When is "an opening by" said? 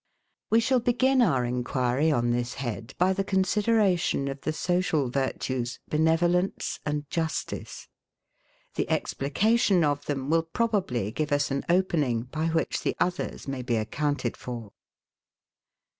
11.51-12.47